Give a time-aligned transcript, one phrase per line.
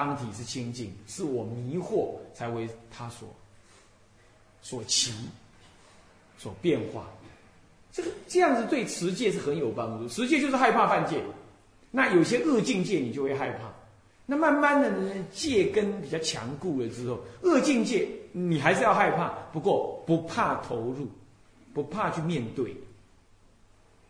[0.00, 3.28] 当体是清净，是我迷惑才为他所
[4.62, 5.12] 所起、
[6.38, 7.06] 所变化。
[7.92, 10.08] 这个这样子对持戒是很有帮助。
[10.08, 11.22] 持戒就是害怕犯戒，
[11.90, 13.70] 那有些恶境界你就会害怕。
[14.24, 21.06] 那慢慢的呢，戒根比较强固了之后，恶境界你还是要害怕，不过不怕投入，
[21.74, 22.74] 不怕去面对。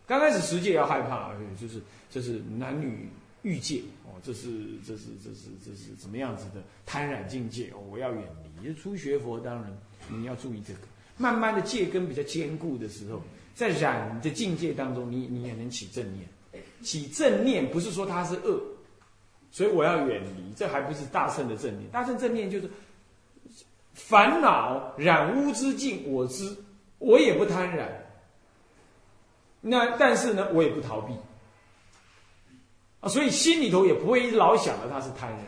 [0.07, 3.09] 刚开始持戒要害怕，就是就是男女
[3.43, 4.49] 欲界哦，这是
[4.87, 8.23] 这是这是这是怎么样子的贪染境界哦，我要远
[8.63, 8.75] 离。
[8.75, 9.79] 初学佛当然
[10.09, 10.81] 你要注意这个，
[11.17, 13.23] 慢慢的戒根比较坚固的时候。
[13.53, 16.27] 在染的境界当中，你你也能起正念，
[16.83, 18.59] 起正念不是说它是恶，
[19.51, 21.91] 所以我要远离，这还不是大圣的正念。
[21.91, 22.71] 大圣正念就是
[23.93, 26.57] 烦恼染污之境，我知，
[27.01, 27.93] 我也不贪染。
[29.61, 31.13] 那但是呢，我也不逃避
[33.01, 35.47] 啊，所以心里头也不会一直老想着他是贪人，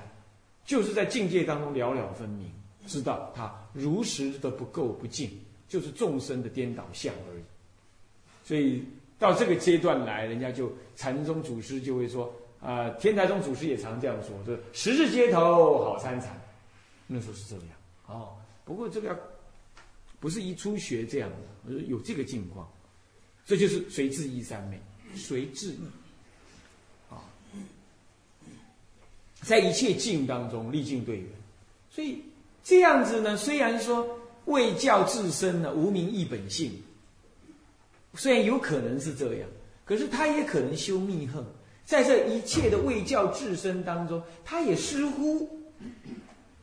[0.64, 2.50] 就是在境界当中了了分明，
[2.86, 5.30] 知道他如实的不垢不净，
[5.68, 7.42] 就是众生的颠倒相而已。
[8.44, 8.84] 所以
[9.18, 16.40] 到这个阶段来，人家就禅宗祖师就会说啊，天台宗祖师也常这样说，说十字街头好参禅，
[17.06, 17.66] 那时候是这样
[18.06, 18.34] 哦。
[18.64, 19.18] 不过这个要
[20.20, 21.30] 不是一初学这样
[21.66, 22.66] 的，有这个境况，
[23.44, 24.80] 这就是随智意三昧，
[25.14, 25.80] 随智意
[27.10, 27.18] 啊，
[29.42, 31.26] 在一切境当中历尽对缘。
[31.90, 32.22] 所以
[32.64, 34.08] 这样子呢，虽然说
[34.46, 36.72] 为教自身呢，无名一本性。
[38.14, 39.48] 虽然有可能是这样，
[39.84, 41.42] 可是他也可能修密恨，
[41.84, 45.48] 在这一切的为教自身当中，他也似乎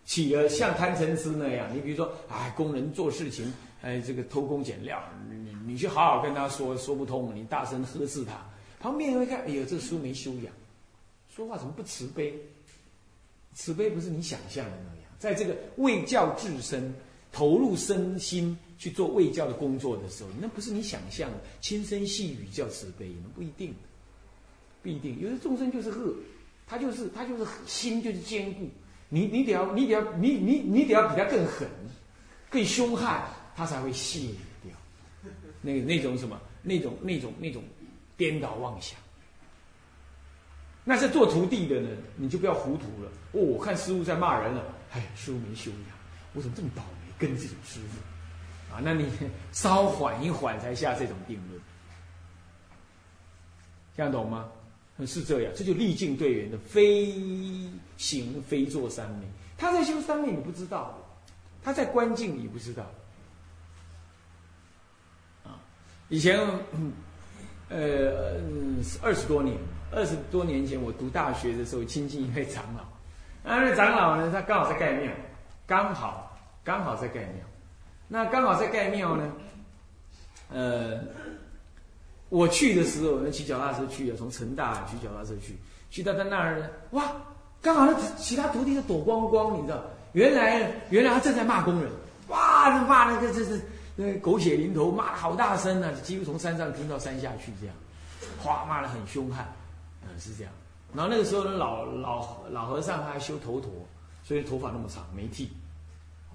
[0.06, 1.68] 起了像贪嗔痴那样。
[1.76, 8.34] 你比如说，哎，工人做事情，哎，这个偷工减料，你你去好好跟他说，说不通，你大声呵斥他，
[8.80, 10.54] 旁边人会看，哎呦，这书没修养，
[11.36, 12.34] 说话怎么不慈悲？
[13.54, 16.94] 慈悲不是你想象的那样，在这个为教至身，
[17.32, 18.58] 投入身心。
[18.80, 23.76] 去做为教的工作的时候，那不是你想象的轻声细语叫慈悲，那不一定，
[24.82, 25.20] 不一定。
[25.20, 26.16] 有的众生就是恶，
[26.66, 28.70] 他就是他就是心就是坚固，
[29.10, 31.68] 你你得要你得要你你你得要比他更狠，
[32.50, 34.30] 更凶悍，他才会卸
[34.64, 34.72] 掉。
[35.62, 37.62] 那那种什么那种那种那种
[38.16, 38.98] 颠倒妄想。
[40.90, 43.12] 那是做徒弟的呢，你就不要糊涂了。
[43.34, 45.96] 哦，我看师傅在骂人了，哎，师傅没修养，
[46.34, 48.74] 我怎么这么倒霉，跟这种师傅？
[48.74, 49.08] 啊，那你
[49.52, 51.62] 稍缓一缓才下这种定论，
[53.96, 54.48] 这样懂吗？
[55.06, 57.14] 是这样，这就历尽队员的非
[57.96, 59.28] 行非做三昧。
[59.60, 60.98] 他在修三昧，你不知道；
[61.62, 62.84] 他在观境，你不知道。
[65.44, 65.62] 啊，
[66.10, 66.36] 以前，
[67.70, 68.42] 呃，
[69.04, 69.56] 二十多年，
[69.92, 72.84] 二十多年前我读大学的时候，亲近一位长老，
[73.44, 75.12] 那位长老呢，他刚好在盖庙，
[75.66, 77.46] 刚好刚好在盖庙。
[78.08, 79.32] 那刚好在盖庙呢，
[80.52, 81.00] 呃，
[82.30, 85.58] 我去的时候，那骑脚踏车去的，从成大骑脚踏车去，
[85.90, 87.04] 去到他那儿呢，哇，
[87.62, 89.84] 刚好那其他徒弟都躲光光，你知道？
[90.14, 91.92] 原来原来他正在骂工人，
[92.30, 93.62] 哇，骂那个这是
[93.96, 97.76] 那狗血淋头，骂的好大声啊，几乎从山上听到山下去这样，
[98.42, 99.48] 哗，骂的很凶悍，
[100.04, 100.54] 嗯，是这样。
[100.94, 103.72] 然后那个时候呢，老老老和尚他还修头陀，
[104.24, 105.50] 所以头发那么长，没剃。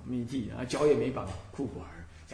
[0.06, 1.86] 没剃，啊，脚也没绑裤管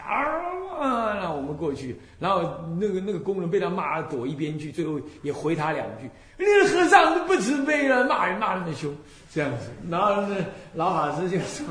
[0.04, 1.30] 啊！
[1.32, 2.42] 我们过去，然后
[2.80, 8.92] 那个那个工人被他骂躲一边去，最后也回他两句：“那个和尚不慈悲了，骂人骂那么凶，
[9.32, 11.64] 这样子。”然后那老法师就说：“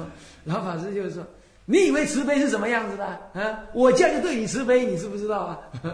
[0.46, 1.22] 老法师就说，
[1.66, 3.59] 你以为慈悲是什么样子的啊？
[3.74, 5.90] 我这样就对你慈悲，你知不知道啊？” 就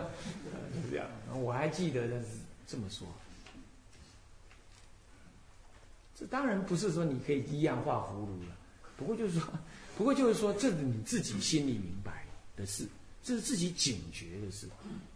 [0.92, 1.08] 这样，
[1.42, 2.22] 我还记得是
[2.68, 3.08] 这么说。
[6.20, 8.56] 这当然不是说你可以一样画葫芦了，
[8.98, 9.44] 不过就是说。
[9.98, 12.26] 不过就是说，这是你自己心里明白
[12.58, 12.86] 的事，
[13.24, 14.68] 这是自己警觉的事，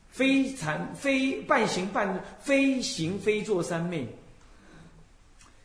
[0.10, 4.08] 非常非半行半非行非做三昧，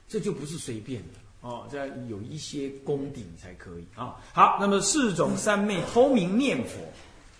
[0.09, 4.17] 这就不是随便的哦，这要有一些功底才可以啊。
[4.33, 6.81] 好，那么四种三昧通明念佛，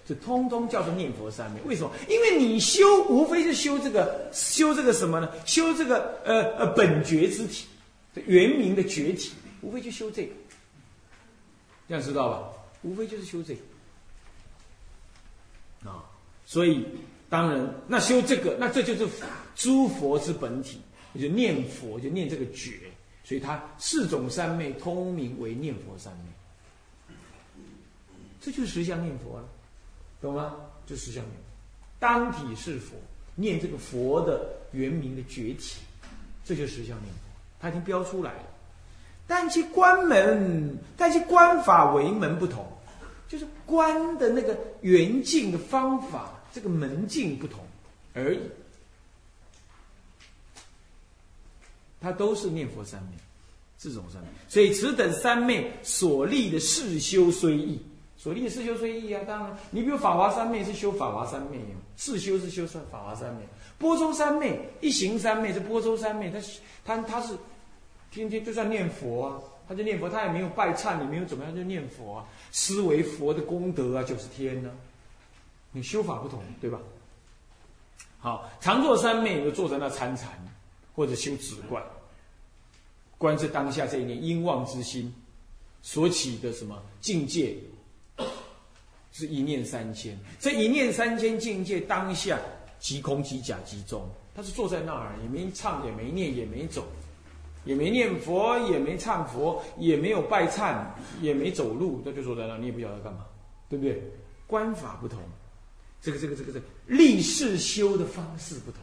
[0.07, 1.61] 这通通叫做念佛三昧。
[1.67, 1.91] 为什么？
[2.09, 5.29] 因为你修无非是修这个修这个什么呢？
[5.45, 7.67] 修这个呃呃本觉之体，
[8.23, 10.33] 原名的觉体，无非就修这个。
[11.87, 12.51] 这样知道吧？
[12.83, 13.61] 无非就是修这个
[15.91, 16.05] 啊，
[16.45, 16.87] 所以
[17.31, 19.09] 当然，那修这个，那这就是
[19.55, 20.81] 诸佛之本体，
[21.19, 22.79] 就念佛，就念这个觉，
[23.25, 27.15] 所以他四种三昧通名为念佛三昧，
[28.41, 29.49] 这就是实相念佛了，
[30.21, 30.57] 懂吗？
[30.87, 31.43] 就实相念佛，
[31.99, 32.97] 当体是佛，
[33.35, 35.81] 念这个佛的原名的觉体，
[36.45, 37.34] 这就是实相念佛，
[37.65, 38.43] 他已经标出来了。
[39.27, 42.67] 但其关门，但其关法为门不同，
[43.27, 47.61] 就是关的那个圆镜的方法，这个门径不同
[48.13, 48.41] 而已。
[52.03, 53.17] 它都是念佛三昧，
[53.79, 54.29] 这种三昧。
[54.47, 57.81] 所以此等三昧所立的世修虽异，
[58.19, 59.23] 所立的世修虽异啊。
[59.27, 61.59] 当然，你比如法华三昧是修法华三昧，
[61.97, 63.41] 世修是修法华三昧。
[63.79, 66.39] 波州三昧一行三昧是波州三昧，他
[66.85, 67.35] 他他是
[68.15, 74.71] 天天就算念佛啊，他就念佛，他也没有拜忏，也没有怎么样，就念佛啊，思维佛的功德啊，九十天呢。
[75.73, 76.79] 你修法不同，对吧？
[78.21, 80.31] 好，常坐三昧就坐在那参禅，
[80.95, 81.83] 或者修止观。
[83.19, 85.13] 观是当下这一念因妄之心
[85.83, 87.57] 所起的什么境界，
[89.11, 90.17] 是一念三千。
[90.39, 92.39] 这一念三千境界当下
[92.79, 96.87] 即空即假即中，他是坐在那儿，也没唱，也没念，也没走，
[97.65, 100.85] 也没念佛，也没唱佛，也没有拜忏，
[101.21, 103.27] 也没走路，他就坐在那，你也不晓得干嘛，
[103.69, 104.03] 对不对？
[104.47, 105.19] 观法不同，
[106.01, 108.81] 这个这个这个这个立世修的方式不同，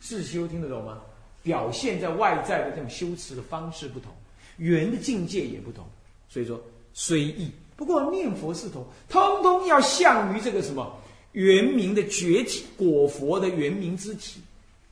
[0.00, 1.00] 世修听得懂吗？
[1.42, 4.12] 表现在外在的这种修持的方式不同，
[4.58, 5.84] 圆的境界也不同，
[6.28, 6.62] 所以说
[6.94, 10.96] 虽异，不过念佛是同，通通要向于这个什么
[11.32, 14.40] 圆明的觉体果佛的圆明之体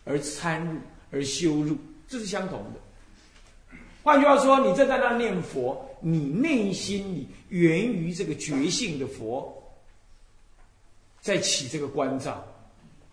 [0.05, 0.81] 而参入
[1.13, 1.77] 而修入，
[2.09, 2.81] 这是相同的。
[4.03, 9.53] 换句话说，你正在那念佛，你内心里源于这个觉性的佛，
[11.21, 12.43] 在起这个关照，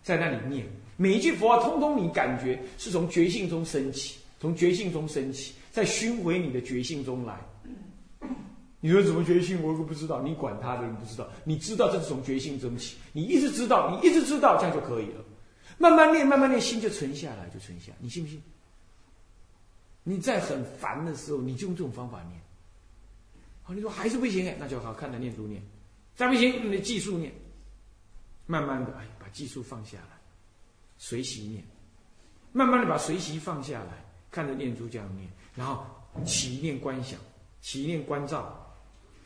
[0.02, 0.66] 在那里念。
[0.96, 7.38] 每一句佛号，通通你感觉是从觉性中升起，从觉性中升起，再熏回你的觉性中来。
[8.80, 9.62] 你说什么觉性？
[9.62, 10.22] 我可不知道。
[10.22, 15.24] 你管他的你不知道，你知道这是从觉性中起，你一直知道，你一直知道，这样就可以了。
[15.76, 17.92] 慢慢念，慢慢念，心就沉下来，就沉下。
[18.00, 18.40] 你信不信？
[20.08, 22.40] 你在很烦的时候，你就用这种方法念。
[23.62, 25.62] 好，你说还是不行，那就好看着念珠念。
[26.16, 27.30] 再不行，你技术念。
[28.46, 30.18] 慢慢的，哎，把技术放下来。
[30.96, 31.62] 随喜念，
[32.52, 35.84] 慢慢的把随喜放下来，看着念珠这样念，然后
[36.24, 37.20] 起念观想，
[37.60, 38.74] 起念观照，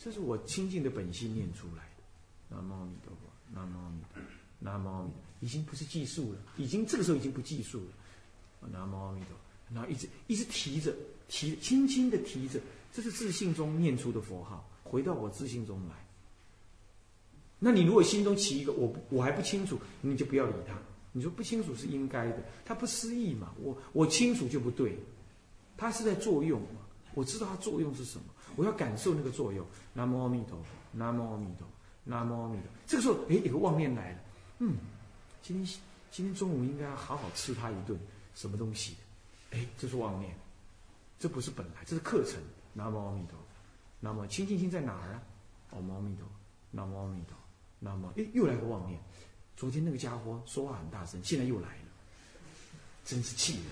[0.01, 2.57] 这是我清净的本心念出来的。
[2.57, 4.23] 南无阿弥陀佛，南无阿弥陀，
[4.59, 8.69] 南无阿弥，已经不是计数了，已经这个时候已经不计数了。
[8.73, 9.37] 南无阿弥陀，
[9.75, 10.95] 然后一直一直提着，
[11.29, 12.61] 提轻轻的提着，
[12.93, 15.95] 这是自信中念出的佛号，回到我自信中来。
[17.59, 20.77] 那你如果心中起一个我我还不清楚，你就不要理他。
[21.13, 23.53] 你说不清楚是应该的，他不思议嘛？
[23.61, 24.99] 我我清楚就不对，
[25.77, 26.81] 他是在作用嘛？
[27.15, 28.25] 我知道他作用是什么，
[28.57, 29.67] 我要感受那个作用。
[29.93, 31.75] 南无阿弥陀佛，南无阿弥陀佛，
[32.05, 32.65] 南无阿弥陀。
[32.87, 34.19] 这个时候，哎，有个妄念来了，
[34.61, 34.77] 嗯，
[35.43, 35.79] 今天
[36.11, 37.99] 今天中午应该好好吃他一顿
[38.35, 38.95] 什么东西？
[39.53, 40.35] 哎，这是妄念，
[41.19, 42.41] 这不是本来，这是课程。
[42.75, 43.39] 南无阿弥陀，
[44.01, 45.23] 那么清净心在哪儿啊？
[45.71, 46.27] 阿弥陀，
[46.71, 47.37] 南无阿弥陀，
[47.79, 48.99] 南无哎，又来个妄念。
[49.57, 51.85] 昨天那个家伙说话很大声，现在又来了，
[53.05, 53.65] 真是气人！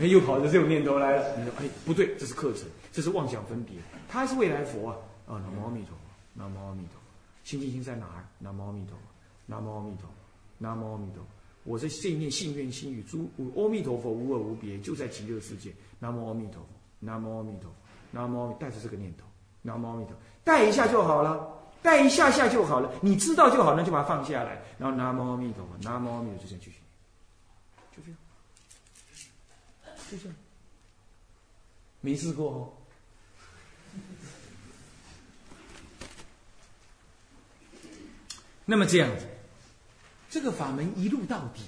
[0.00, 1.36] 哎，又跑着这种念头来了。
[1.36, 3.76] 你说，哎，不对，这是课程，这是妄想分别。
[4.08, 4.96] 他是未来佛啊！
[5.26, 6.02] 啊，南无阿弥陀佛，
[6.32, 7.00] 南无阿弥陀佛。
[7.44, 8.24] 清净心在哪儿？
[8.38, 9.04] 南无阿弥陀佛，
[9.44, 10.14] 南无阿弥陀佛，
[10.56, 11.28] 南无阿弥陀佛。
[11.64, 15.72] 我这这一念信愿心与诸阿弥陀佛无二无别，就在极乐世界。
[15.98, 16.68] 南无阿弥陀佛，
[17.00, 17.76] 南无阿弥陀佛，
[18.10, 19.24] 南无阿弥，带着这个念头，
[19.62, 21.54] 南无阿弥陀佛，带一下就好了。
[21.80, 26.78] 带一下下就好了，你知道就好，那就把它放下来，然后南无阿弥陀佛，南无阿弥陀佛，就这样继续，
[27.96, 28.18] 就这样，
[30.10, 30.36] 就这样，
[32.00, 32.72] 没试过哦。
[38.64, 39.24] 那么这样子，
[40.30, 41.62] 这个法门一路到底，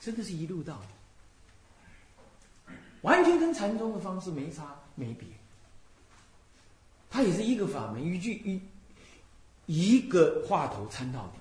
[0.00, 5.26] 真的是一路到底，完全跟禅宗的方式没差没别。
[7.10, 8.60] 它也是一个法门，一句一
[9.66, 11.38] 一个话头参到底，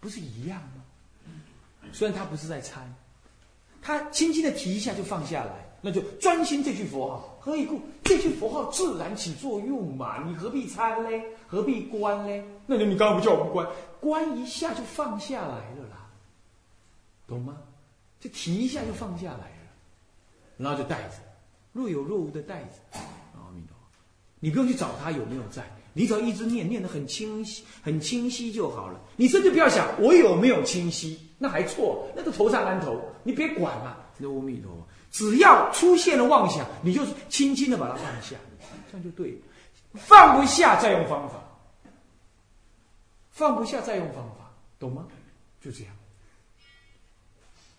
[0.00, 0.84] 不是一样吗？
[1.92, 2.92] 虽然他不是在参，
[3.82, 7.38] 他轻轻的提一下就放下来，那就专心这句佛号。
[7.40, 7.80] 何以故？
[8.02, 11.22] 这句佛号自然起作用嘛，你何必参嘞？
[11.46, 12.44] 何必观嘞？
[12.66, 13.68] 那你你刚刚不叫我们观？
[14.04, 16.10] 观一下就放下来了啦，
[17.26, 17.56] 懂吗？
[18.20, 19.70] 就提一下就放下来了，
[20.58, 21.14] 然后就带着，
[21.72, 22.98] 若有若无的带着。
[23.34, 23.74] 阿弥陀
[24.40, 29.00] 你不用去找他有没有在，你只要一直念，念得很清晰、很清晰就好了。
[29.16, 34.06] 你甚至不要想我有没有清晰，那还错，那都头上安头，你别管了。
[34.20, 38.36] 阿弥陀佛，只要出现了妄想，你就轻轻的把它放下，
[38.90, 39.40] 这样就对。
[39.94, 41.42] 放不下再用方法，
[43.34, 44.48] 放不下再用方法，
[44.78, 45.08] 懂吗？
[45.60, 45.96] 就这样，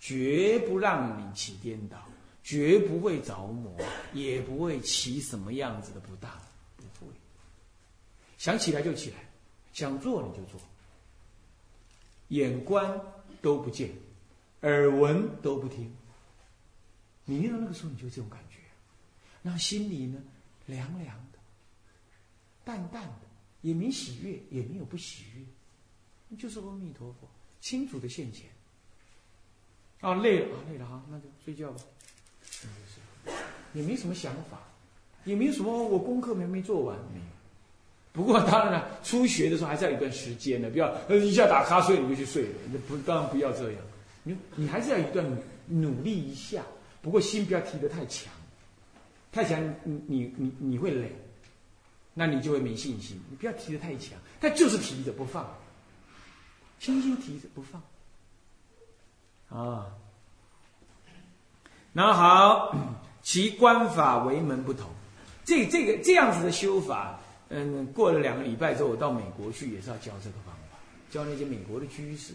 [0.01, 1.97] 绝不让你起颠倒，
[2.43, 3.73] 绝不会着魔，
[4.11, 6.29] 也不会起什么样子的不当，
[6.75, 7.13] 不会。
[8.37, 9.17] 想起来就起来，
[9.71, 10.59] 想做你就做，
[12.27, 12.99] 眼观
[13.41, 13.89] 都不见，
[14.61, 15.95] 耳闻都不听。
[17.23, 18.57] 你念到那个时候，你就这种感觉，
[19.41, 20.21] 那心里呢，
[20.65, 21.39] 凉凉的，
[22.65, 23.24] 淡淡的，
[23.65, 27.27] 也没喜悦，也没有不喜悦，就是阿弥陀佛
[27.59, 28.45] 清楚的现前。
[30.01, 31.81] 啊，累了啊，累了哈，那就睡觉吧。
[33.73, 34.61] 也没什么想法，
[35.23, 37.25] 也没有什么我功课没没做完没有。
[38.13, 43.81] 不过当然了，初学的时候还是要一段时间的，不要一下打瞌睡你就去睡了，那不当然不要这样。
[44.21, 45.25] 你你还是要一段
[45.67, 46.63] 努力一下，
[47.01, 48.31] 不过心不要提得太强，
[49.31, 51.11] 太强你你你你会累，
[52.15, 53.21] 那你就会没信心。
[53.29, 55.47] 你不要提得太强，他就是提着不放，
[56.79, 57.79] 轻轻提着不放。
[59.49, 59.85] 啊，
[61.93, 62.75] 那好，
[63.21, 64.89] 其观法为门不同。
[65.43, 67.19] 这这个这样子的修法，
[67.49, 70.77] 嗯，过了两个礼拜之后，我到美国去也是要教这个方法，
[71.11, 72.33] 教那些美国的居士，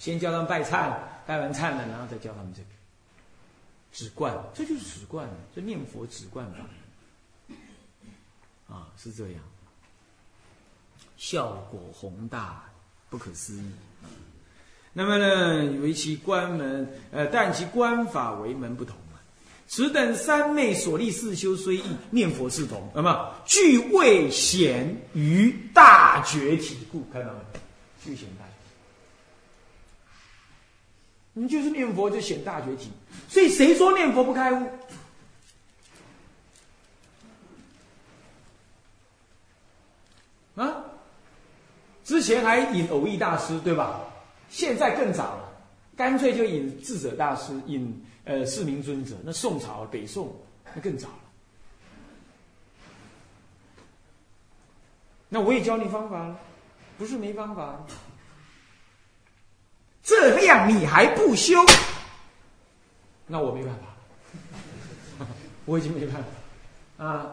[0.00, 0.92] 先教他们拜忏，
[1.24, 2.68] 拜完忏了，然后再教他们这个
[3.92, 6.58] 止观，这就是止观，这念佛止观法，
[8.74, 9.40] 啊，是这样，
[11.16, 12.64] 效果宏大，
[13.08, 13.70] 不可思议。
[14.92, 19.22] 那么呢，为其关门，呃，但其关法为门不同啊。
[19.68, 22.90] 此等三昧所立四修虽异，念佛是同。
[22.94, 27.40] 那么具未显于大觉体故，看到没？
[28.04, 28.50] 具显大觉
[31.32, 32.90] 你就是念佛就显大觉体，
[33.28, 34.68] 所以谁说念佛不开悟？
[40.54, 40.84] 啊？
[42.04, 44.00] 之前还引偶遇大师，对吧？
[44.50, 45.48] 现在更早了，
[45.96, 49.16] 干脆就引智者大师，引呃四明尊者。
[49.24, 50.32] 那宋朝北宋
[50.74, 51.14] 那更早了。
[55.30, 56.38] 那我也教你方法了，
[56.98, 57.84] 不是没方法。
[60.02, 61.54] 这样你还不修？
[63.26, 63.74] 那我没办
[65.18, 65.26] 法，
[65.64, 67.32] 我已经没办法啊。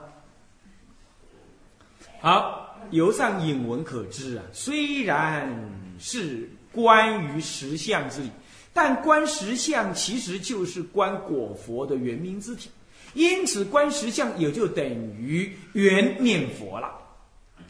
[2.22, 5.54] 好，由上引文可知啊，虽然
[6.00, 6.50] 是。
[6.74, 8.30] 关于实相之理，
[8.72, 12.70] 但观实相其实就是观果佛的圆明之体，
[13.14, 14.86] 因此观实相也就等
[15.20, 16.90] 于圆念佛了，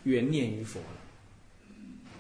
[0.04, 0.86] 圆念于佛了。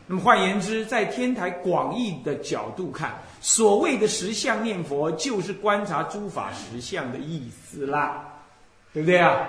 [0.07, 8.25] 那么换言之，在天台广义的角度看，所谓的实相念佛，就是观察诸法实相的意思啦，
[8.93, 9.47] 对不对啊？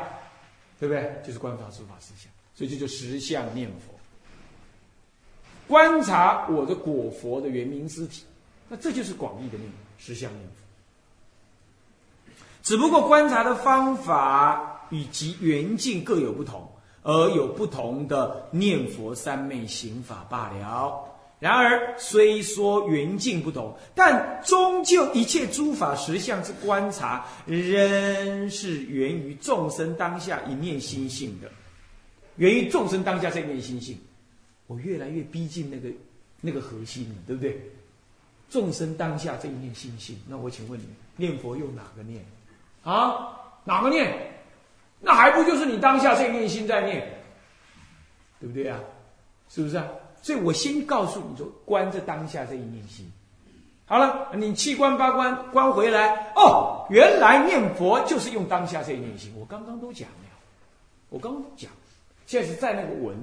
[0.79, 1.23] 对不对？
[1.25, 3.93] 就是观察诸法实相，所以这就实相念佛。
[5.67, 8.25] 观察我的果佛的原明之体，
[8.69, 10.55] 那这就是广义的念实相念佛。
[12.63, 16.71] 只不过观察的方法以及缘境各有不同，
[17.03, 21.09] 而有不同的念佛三昧行法罢了。
[21.41, 31.51] 然而虽说缘境不同，但终究一切诸法实相之观察，仍是源于众生当下一念心性的，
[32.37, 33.99] 源于众生当下这一念心性。
[34.69, 35.89] 我越来越逼近那个
[36.41, 37.61] 那个核心了，对不对？
[38.49, 40.85] 众生当下这一念心性，那我请问你，
[41.17, 42.25] 念佛用哪个念？
[42.83, 44.31] 啊，哪个念？
[45.01, 47.07] 那还不就是你当下这一念心在念，
[48.41, 48.79] 对不对啊？
[49.49, 49.87] 是不是啊？
[50.23, 53.11] 所以我先告诉你说，观这当下这一念心。
[53.85, 59.35] 好了，你七关八关关回来，哦，原来念佛就是用当下这一念心。
[59.37, 60.29] 我刚刚都讲了，
[61.11, 61.71] 我刚讲，
[62.33, 63.15] 现在是在那个文。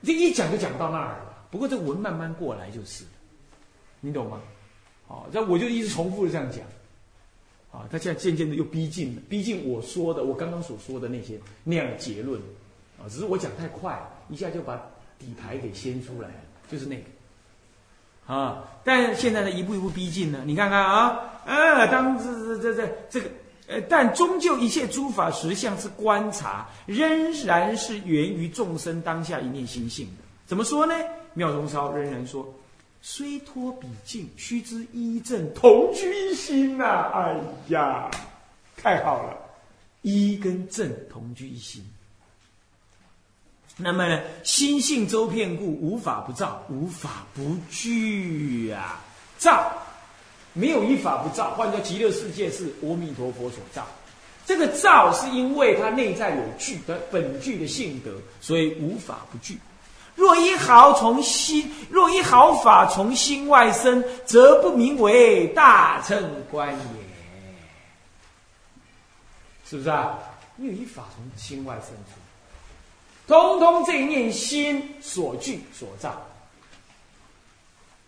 [0.00, 3.02] 这一讲就讲到那儿了，不过这文慢慢过来就是，
[4.00, 4.40] 你懂吗？
[5.08, 6.60] 好，这我就一直重复的这样讲，
[7.72, 12.40] 啊，他现在渐渐的又逼近了，逼近我说的，我刚刚所说的那些那样的结论，
[12.96, 14.80] 啊，只是我讲太快，一下就把
[15.18, 16.34] 底牌给掀出来了，
[16.70, 23.28] 就是那个，啊，但现在呢，一步一步逼近呢，你看看啊，啊，当这这这这这个。
[23.68, 30.24] 呃，但终究一切诸法实相之观察，仍然是源于众生当下一念心性的。
[30.46, 30.94] 怎么说呢？
[31.34, 32.48] 妙中烧仍然说：
[33.02, 37.10] 虽托彼境，须知一正同居一心呐！
[37.14, 37.36] 哎
[37.68, 38.10] 呀，
[38.74, 39.36] 太好了，
[40.00, 41.84] 一跟正同居一心。
[43.76, 48.98] 那么呢，心性周遍故，无法不造，无法不具啊，
[49.38, 49.70] 照。
[50.52, 53.86] 没有一法不造，换作极乐世界是阿弥陀佛所造。
[54.46, 59.58] 这个造是因为它内在有具的本具的性德，所以无法不具。
[60.14, 66.78] 若一毫从心，若一毫法从心外生，则不名为大乘观也。
[69.68, 70.18] 是不是啊？
[70.56, 72.18] 你有一法从心外生出，
[73.28, 76.20] 通通这一念心所具所造。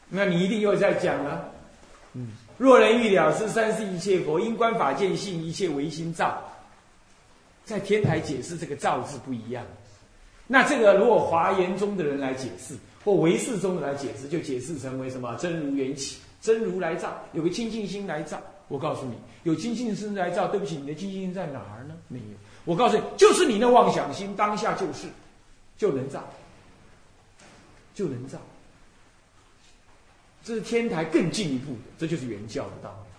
[0.08, 1.48] 那你一定又在讲了，
[2.14, 6.42] 嗯，若人欲了知三世一切佛，因观法见性，一切唯心造。
[7.64, 9.64] 在天台解释这个“造”字不一样。
[10.48, 12.74] 那这个如果华严宗的人来解释，
[13.04, 15.36] 或唯识宗的来解释，就解释成为什么？
[15.36, 18.42] 真如缘起，真如来造，有个清净心来造。
[18.66, 19.14] 我告诉你，
[19.44, 21.94] 有清净心来造，对不起，你的清净心在哪儿呢？
[22.08, 22.24] 没有。
[22.64, 25.06] 我告诉你，就是你那妄想心，当下就是，
[25.78, 26.28] 就能造，
[27.94, 28.38] 就能造。
[30.42, 33.10] 这是天台更进一步的，这就是原教的道理。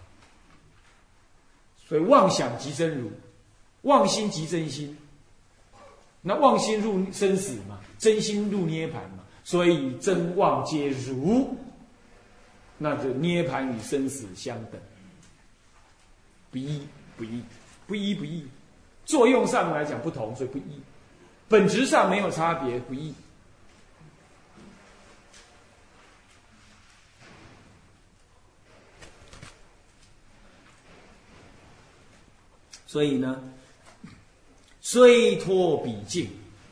[1.87, 3.11] 所以妄想即真如，
[3.83, 4.97] 妄心即真心。
[6.21, 11.57] 那妄心入生死嘛，真心入涅盘嘛，所以真妄皆如。
[12.77, 14.81] 那就涅盘与生死相等，
[16.49, 16.81] 不一
[17.17, 17.43] 不异，
[17.85, 18.47] 不一不异。
[19.05, 20.79] 作用上来讲不同，所以不一；
[21.47, 23.13] 本质上没有差别，不异。
[32.91, 33.41] 所以呢，
[34.81, 36.27] 虽托比境，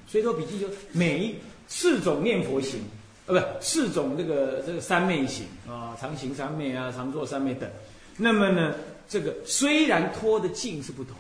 [0.06, 1.36] 虽托比境就每一
[1.70, 2.82] 四种念佛行，
[3.26, 7.70] 呃，不，四种这个这个三昧行啊，常行三昧啊，常做三昧等。
[8.18, 8.76] 那么呢，
[9.08, 11.16] 这个虽然托的境是不同。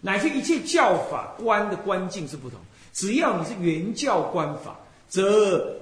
[0.00, 2.58] 乃至一切教法观的观境是不同，
[2.94, 4.74] 只要你是原教观法，
[5.06, 5.76] 则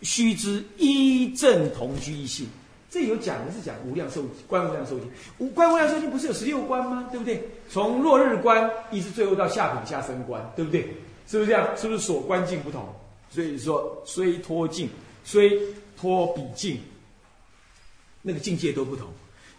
[0.00, 2.46] 须知一正同居一性。
[2.92, 7.08] 这有讲的是讲无量寿观无量寿经，无观无量寿经不是有十六观吗？
[7.10, 7.42] 对不对？
[7.70, 10.82] 从落日观一直最后到下品下生观，对不对？
[11.26, 11.66] 是不是这样？
[11.74, 12.86] 是不是所观境不同？
[13.30, 14.90] 所以说虽脱境，
[15.24, 15.58] 虽
[15.98, 16.78] 脱比境，
[18.20, 19.06] 那个境界都不同。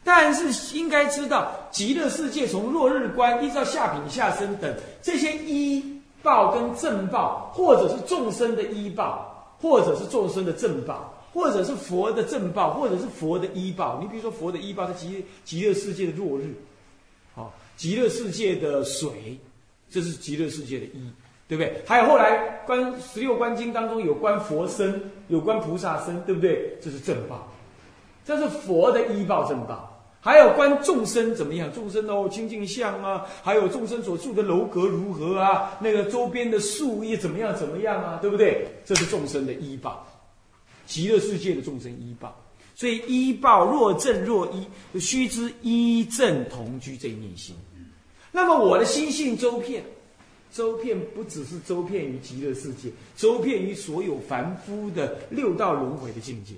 [0.03, 4.71] 但是应该知道，极乐世界从落日观一直到下品下生等
[5.01, 5.83] 这些医
[6.21, 13.99] 报跟正报，或者是众生的医报，或者是众生的正报，或者是佛的正报，或者是佛的医报。
[13.99, 16.53] 你比如说佛的医报，是极极乐世界的落日，
[17.33, 19.37] 好，极乐世界的水，
[19.89, 21.11] 这是极乐世界的医，
[21.47, 21.81] 对不对？
[21.87, 26.77] 还有后来观十六观经当中有关佛身，有关菩萨身，对不对？
[26.79, 27.51] 这是正报，
[28.23, 29.89] 这是佛的医报正报。
[30.25, 31.69] 还有观众生怎么样？
[31.73, 35.77] 众生哦，清净相啊，还有众生所住的楼阁如何啊？
[35.81, 37.53] 那个周边的树叶怎么样？
[37.53, 38.19] 怎么样啊？
[38.21, 38.65] 对不对？
[38.85, 40.07] 这是众生的依报，
[40.93, 42.39] 极乐世界的众生依报。
[42.75, 47.55] 所以依报若正若依，须知依正同居这一念心。
[48.31, 49.83] 那么我的心性周遍，
[50.51, 56.53] 周遍不只是周遍于极乐世界，周遍于所有凡夫的六道轮回的境界，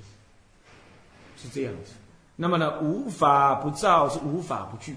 [1.41, 1.93] 是这样子。
[2.36, 4.95] 那么呢，无法不照是无法不具，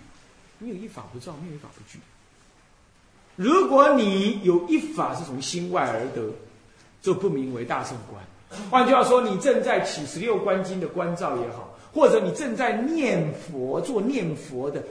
[0.59, 2.01] 你有一法不照，没有一法不具。
[3.37, 6.33] 如果你有一法是从心外而得，
[7.03, 8.25] 就不名为大圣观。
[8.71, 14.83] 换句话说，你正在起十六观经的观照也好，或者你正在念佛做念佛的，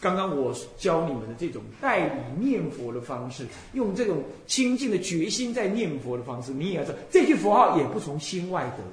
[0.00, 8.84] 刚刚我教你们的这种代理念佛的方式，用这种清净的决心在念佛的方式，你也要知道，这句佛号也不从心外得。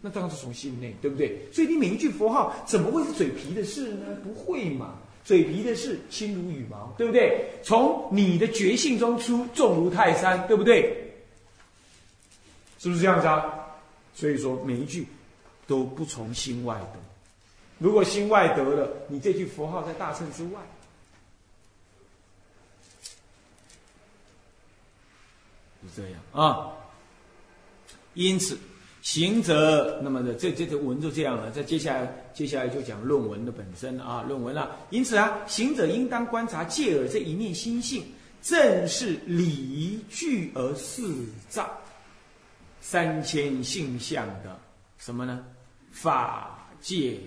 [0.00, 1.36] 那当然是从心内，对不对？
[1.52, 4.06] 所以你每一句佛号怎么会是嘴皮的事呢？
[4.22, 4.94] 不会嘛？
[5.24, 7.44] 嘴皮的事轻如羽毛，对不对？
[7.62, 10.96] 从你的觉性中出，重如泰山，对不对？
[12.78, 13.57] 是不是这样子啊？
[14.18, 15.06] 所以说每一句
[15.68, 16.98] 都不从心外得。
[17.78, 20.60] 如果心外得了，你这句佛号在大乘之外，
[25.82, 26.72] 是这样啊。
[28.14, 28.58] 因此。
[29.00, 31.52] 行者，那么的这这这文就这样了。
[31.52, 34.76] 再接下来，接下来就讲论文的本身啊，论文了。
[34.90, 38.04] 因此啊，行者应当观察戒耳这一念心性，
[38.42, 41.14] 正是理具而四
[41.48, 41.77] 照
[42.80, 44.60] 三千性相的
[44.98, 45.46] 什么呢？
[45.92, 47.20] 法界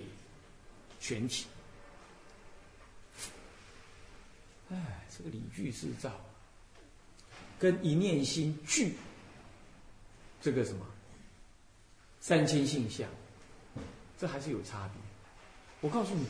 [0.99, 1.45] 全体。
[4.71, 6.11] 哎，这个理具四照，
[7.59, 8.95] 跟一念心具
[10.41, 10.85] 这个什么？
[12.21, 13.09] 三千性相，
[14.17, 15.01] 这还是有差别。
[15.81, 16.25] 我告诉你，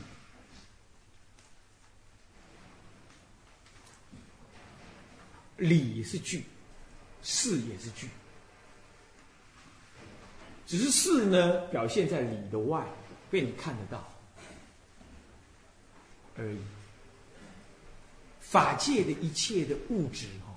[5.57, 6.45] 理是具，
[7.21, 8.07] 事也是具，
[10.71, 12.81] 只是事呢表现在理的外，
[13.29, 14.09] 被你看得到
[16.37, 16.57] 而已。
[18.39, 20.55] 法界的一切的物质哦，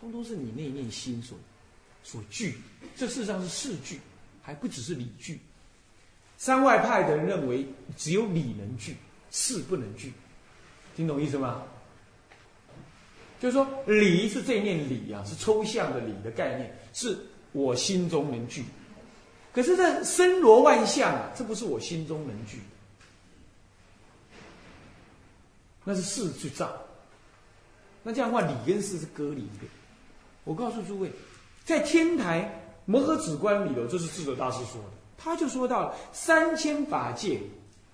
[0.00, 1.36] 通通是你那念心所
[2.02, 2.56] 所具，
[2.96, 4.00] 这事实上是事具。
[4.40, 5.38] 还不只是理具，
[6.38, 7.64] 三外派的人认为
[7.96, 8.96] 只有理能具，
[9.30, 10.12] 事不能具，
[10.96, 11.62] 听懂意思吗？
[13.38, 17.16] 就是说理是这念理啊，是抽象的理的概念，是
[17.52, 18.64] 我心中能具。
[19.52, 22.58] 可是这森罗万象啊，这不是我心中能具，
[25.84, 26.72] 那是事去造。
[28.02, 29.66] 那这样的话，理跟事是隔离的。
[30.44, 31.12] 我告诉诸位，
[31.64, 32.50] 在天台
[32.86, 37.40] 摩诃止观里头，这是智者大师说的，他就说到三千法界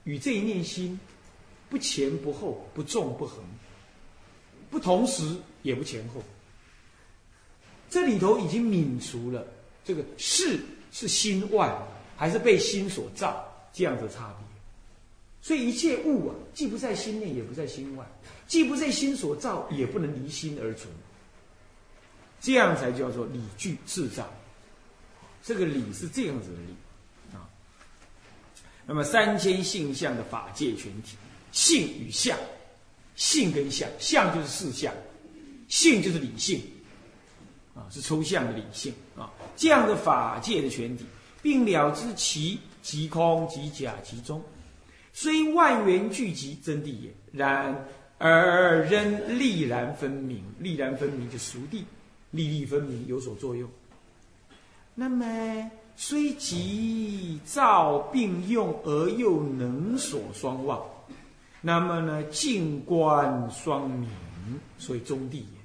[0.04, 0.98] 与这一念心，
[1.68, 3.44] 不前不后，不纵不横，
[4.70, 6.22] 不同时也不前后。
[7.90, 9.46] 这里头已经泯除了
[9.84, 10.58] 这个事
[10.90, 11.72] 是心外
[12.16, 14.46] 还是被心所造这样的差别。
[15.40, 18.04] 所以一切物啊，既不在心内，也不在心外，
[18.46, 20.88] 既不在心所造，也不能离心而存。
[22.40, 24.28] 这样才叫做理具自造。
[25.42, 26.74] 这个理是这样子的理
[27.34, 27.48] 啊。
[28.84, 31.16] 那么三千性相的法界全体，
[31.52, 32.36] 性与相，
[33.14, 34.92] 性跟相，相就是事相，
[35.68, 36.60] 性就是理性
[37.90, 39.30] 是抽象的理性啊。
[39.56, 41.04] 这样的法界的全体，
[41.42, 44.42] 并了知其即空即假即中。
[45.12, 47.86] 虽万缘聚集真谛也，然
[48.18, 50.44] 而仍立然分明。
[50.58, 51.84] 立然分明就熟地，
[52.30, 53.68] 立立分明有所作用。
[54.94, 60.80] 那么虽即造并用，而又能所双忘。
[61.60, 64.08] 那么呢，静观双明，
[64.78, 65.58] 所以中地也。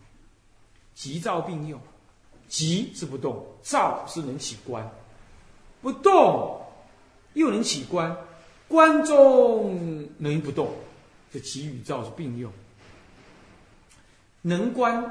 [0.95, 1.79] 即造并用，
[2.53, 4.87] 急是不动，造是能起观，
[5.81, 6.61] 不动
[7.33, 8.15] 又能起观。
[8.67, 10.71] 观中能不动，
[11.31, 12.51] 这急与造是并用。
[14.43, 15.03] 能观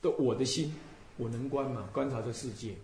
[0.00, 0.74] 的我的心，
[1.18, 1.86] 我能观嘛？
[1.92, 2.74] 观察这世界，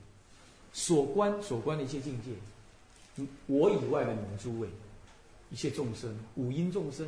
[0.74, 4.68] 所观所观的一切境界，我以外的你们诸位，
[5.50, 7.06] 一切众生，五阴众生，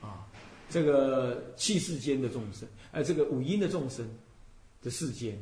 [0.00, 0.24] 啊，
[0.70, 4.08] 这个气世间的众生，呃，这个五阴的众生
[4.82, 5.36] 的世间，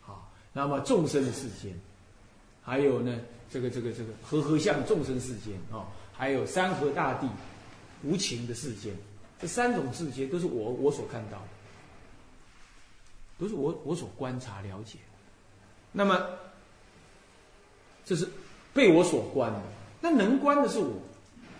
[0.00, 1.72] 好，那么众生的世间，
[2.62, 3.18] 还有呢？
[3.50, 7.28] 这个这个这个和合相众生世间啊，还有山河大地
[8.02, 8.96] 无情的世间，
[9.38, 11.48] 这三种世间都是我我所看到的，
[13.38, 14.98] 都是我我所观察了解。
[15.92, 16.26] 那么
[18.06, 18.26] 这是
[18.72, 19.60] 被我所观的，
[20.00, 20.94] 那能观的是我，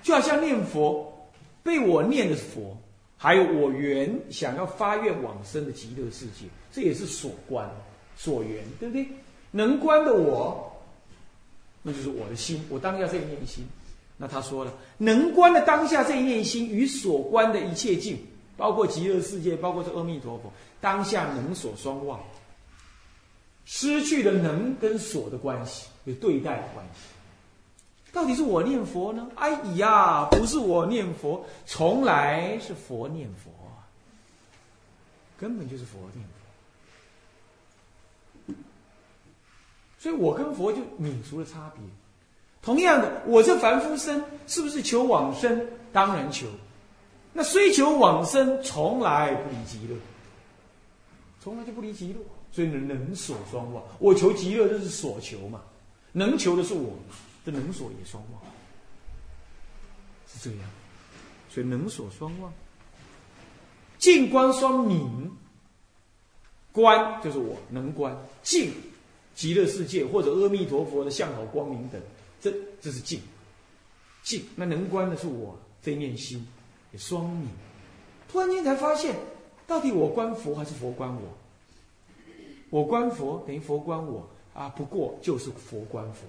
[0.02, 1.30] 就好像念佛，
[1.62, 2.74] 被我念的是佛，
[3.18, 7.70] 还有我原想要发愿往生的极乐世界，这也是所观
[8.16, 9.06] 所缘，对不对？
[9.50, 10.68] 能观的我。
[11.82, 13.64] 那就是我的心，我当下这一念心。
[14.16, 18.16] 那他说了，能观的当下这一念心与所观的一切境，
[18.56, 22.20] 包括极乐世界，包括这阿弥陀佛，当下能所双忘，
[23.64, 27.00] 失去了能跟所的关系，有对待的关系。
[28.12, 29.28] 到底是我念佛呢？
[29.34, 33.50] 哎呀，不是我念佛，从来是佛念佛，
[35.36, 36.41] 根本就是佛念佛。
[40.02, 41.84] 所以我跟佛就泯除了差别。
[42.60, 45.64] 同样的，我这凡夫身是不是求往生？
[45.92, 46.48] 当然求。
[47.32, 49.96] 那虽求往生，从来不离极乐，
[51.38, 52.18] 从来就不离极乐。
[52.50, 53.80] 所以能能所双忘。
[54.00, 55.62] 我求极乐，这是所求嘛？
[56.10, 56.92] 能求的是我，
[57.46, 58.42] 这能所也双忘，
[60.26, 60.68] 是这样。
[61.48, 62.52] 所以能所双忘，
[63.98, 65.30] 静观双明。
[66.72, 68.72] 观就是我能观静。
[69.34, 72.00] 极乐世界或者阿弥陀佛的相好光明等，
[72.40, 73.20] 这这是静，
[74.22, 76.46] 静那能观的是我这念心，
[76.92, 77.48] 也双明。
[78.28, 79.16] 突然间才发现，
[79.66, 81.22] 到底我观佛还是佛观我？
[82.70, 86.26] 我观佛等于佛观我啊，不过就是佛观佛，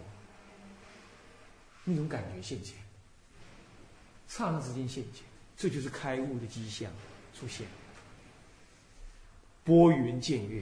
[1.84, 2.76] 那种感觉现前，
[4.28, 5.24] 刹那之间现前，
[5.56, 6.92] 这就是开悟的迹象
[7.34, 7.68] 出现，
[9.64, 10.62] 拨云见月。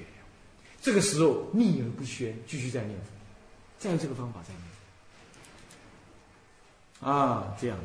[0.82, 3.12] 这个时候秘而不宣，继续在念佛，
[3.78, 4.66] 再用这个方法在念。
[7.14, 7.78] 啊，这样，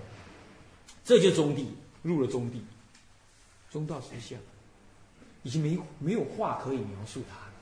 [1.04, 2.64] 这就中地入了中地，
[3.70, 4.38] 中道实相，
[5.42, 7.52] 已经没没有话可以描述它了。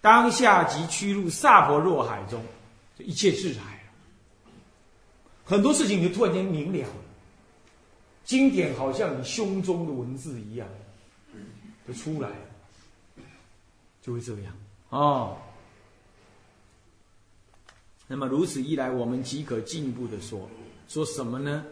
[0.00, 2.42] 当下即趋入萨婆若海中，
[2.98, 3.84] 就一切智海。
[5.44, 6.88] 很多事情你就突然间明了了，
[8.24, 10.66] 经典好像你胸中的文字一样，
[11.86, 12.49] 就出来了。
[14.02, 14.52] 就会这样
[14.88, 15.36] 哦。
[18.06, 20.48] 那么如此一来，我们即可进一步的说，
[20.88, 21.64] 说什么呢？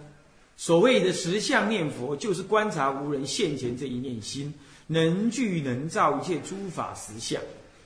[0.57, 4.53] 所谓的实相念佛，就是观察无人现前这一念心，
[4.87, 7.41] 能具能造一切诸法实相，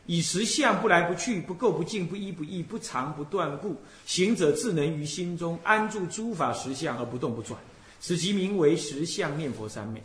[0.07, 3.77] 以实相不来不去，不垢不净，不依不异，不长不断故，
[4.07, 7.59] 行者自能于心中安住诸法实相而不动不转。
[8.01, 10.03] 此即名为十相念佛三昧。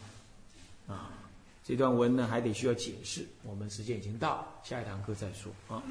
[1.67, 5.83] 这段文呢还得需要解释，我们时间已经到，下一堂课再说啊。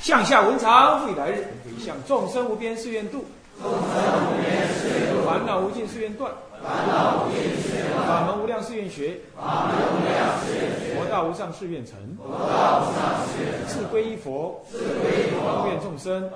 [0.00, 3.24] 向下文长，未来日，回向众生无边誓愿度，
[3.60, 6.32] 众生无边誓愿度，烦恼无尽誓愿断，
[6.64, 16.30] 法门无量誓愿学，法门无量誓愿学，佛道无上誓愿成，佛道无上誓愿成，自归依佛，自归依佛，方愿众生，众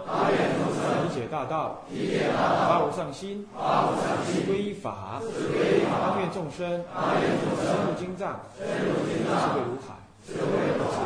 [0.74, 10.07] 生，理解大道，理解大道，发无上心，发无上心，自归依法，自归依法，方愿众生，方愿众生，深入经藏，深入经藏，智慧如海。
[10.28, 10.34] 智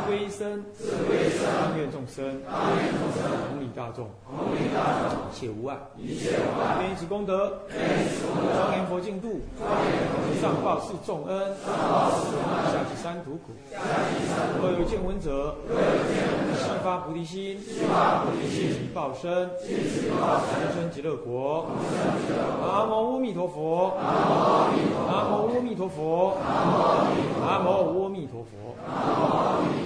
[0.05, 21.95] 归一生，智归一生，当愿众生，当愿众生，同理大众，同理大众，一切无碍，一切无碍，愿以此功德，愿以此功德，庄严佛净土，庄严佛净土，上报四重恩，上报四重恩，下济三途苦，下济三途苦，若有见闻者，若有见闻者，悉发菩提心，悉发菩提心，尽报身，尽其报身，生极乐国，同生
[22.27, 23.95] 极乐国，南无阿弥陀佛，
[25.07, 28.02] 南无阿弥陀佛，南无阿弥陀佛
[28.33, 29.82] 阿弥陀佛